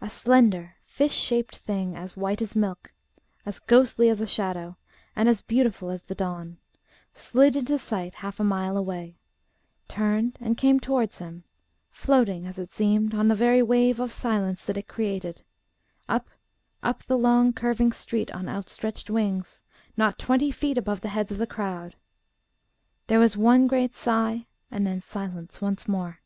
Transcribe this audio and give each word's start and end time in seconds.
A 0.00 0.10
slender, 0.10 0.74
fish 0.84 1.14
shaped 1.14 1.56
thing, 1.56 1.94
as 1.94 2.16
white 2.16 2.42
as 2.42 2.56
milk, 2.56 2.92
as 3.46 3.60
ghostly 3.60 4.08
as 4.08 4.20
a 4.20 4.26
shadow, 4.26 4.76
and 5.14 5.28
as 5.28 5.40
beautiful 5.40 5.88
as 5.90 6.02
the 6.02 6.16
dawn, 6.16 6.58
slid 7.14 7.54
into 7.54 7.78
sight 7.78 8.14
half 8.14 8.40
a 8.40 8.42
mile 8.42 8.76
away, 8.76 9.20
turned 9.86 10.36
and 10.40 10.58
came 10.58 10.80
towards 10.80 11.18
him, 11.18 11.44
floating, 11.92 12.44
as 12.44 12.58
it 12.58 12.72
seemed, 12.72 13.14
on 13.14 13.28
the 13.28 13.36
very 13.36 13.62
wave 13.62 14.00
of 14.00 14.10
silence 14.10 14.64
that 14.64 14.76
it 14.76 14.88
created, 14.88 15.42
up, 16.08 16.28
up 16.82 17.04
the 17.04 17.16
long 17.16 17.52
curving 17.52 17.92
street 17.92 18.32
on 18.32 18.48
outstretched 18.48 19.10
wings, 19.10 19.62
not 19.96 20.18
twenty 20.18 20.50
feet 20.50 20.76
above 20.76 21.02
the 21.02 21.08
heads 21.14 21.30
of 21.30 21.38
the 21.38 21.46
crowd. 21.46 21.94
There 23.06 23.20
was 23.20 23.36
one 23.36 23.68
great 23.68 23.94
sigh, 23.94 24.48
and 24.72 24.84
then 24.84 25.00
silence 25.00 25.60
once 25.60 25.86
more. 25.86 26.18